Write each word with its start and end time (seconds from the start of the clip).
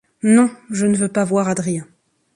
Non, 0.23 0.49
je 0.71 0.87
ne 0.87 0.95
veux 0.97 1.09
pas 1.09 1.23
voir 1.25 1.47
Adrien. 1.47 1.85